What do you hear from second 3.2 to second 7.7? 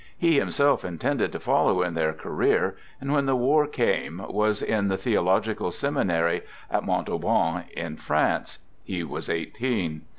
the war came was in the Theo logical Seminary at Montauban